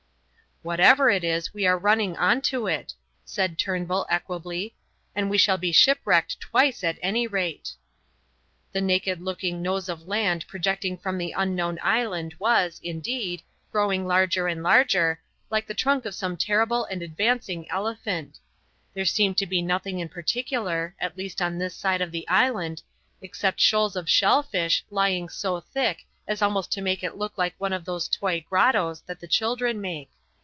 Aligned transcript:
"Whatever 0.63 1.09
it 1.09 1.23
is, 1.23 1.55
we 1.55 1.65
are 1.65 1.75
running 1.75 2.15
on 2.17 2.39
to 2.41 2.67
it," 2.67 2.93
said 3.25 3.57
Turnbull, 3.57 4.05
equably, 4.11 4.75
"and 5.15 5.27
we 5.27 5.39
shall 5.39 5.57
be 5.57 5.71
shipwrecked 5.71 6.39
twice, 6.39 6.83
at 6.83 6.99
any 7.01 7.25
rate." 7.25 7.71
The 8.71 8.79
naked 8.79 9.19
looking 9.21 9.63
nose 9.63 9.89
of 9.89 10.07
land 10.07 10.45
projecting 10.45 10.99
from 10.99 11.17
the 11.17 11.31
unknown 11.35 11.79
island 11.81 12.35
was, 12.37 12.79
indeed, 12.83 13.41
growing 13.71 14.05
larger 14.05 14.45
and 14.47 14.61
larger, 14.61 15.19
like 15.49 15.65
the 15.65 15.73
trunk 15.73 16.05
of 16.05 16.13
some 16.13 16.37
terrible 16.37 16.85
and 16.85 17.01
advancing 17.01 17.67
elephant. 17.71 18.37
There 18.93 19.03
seemed 19.03 19.39
to 19.39 19.47
be 19.47 19.63
nothing 19.63 19.97
in 19.97 20.09
particular, 20.09 20.93
at 20.99 21.17
least 21.17 21.41
on 21.41 21.57
this 21.57 21.73
side 21.73 22.01
of 22.01 22.11
the 22.11 22.27
island, 22.27 22.83
except 23.19 23.59
shoals 23.61 23.95
of 23.95 24.07
shellfish 24.07 24.85
lying 24.91 25.27
so 25.27 25.59
thick 25.59 26.05
as 26.27 26.39
almost 26.43 26.71
to 26.73 26.81
make 26.81 27.01
it 27.01 27.17
look 27.17 27.35
like 27.35 27.55
one 27.57 27.73
of 27.73 27.85
those 27.85 28.07
toy 28.07 28.45
grottos 28.47 29.01
that 29.07 29.19
the 29.19 29.27
children 29.27 29.81
make. 29.81 30.11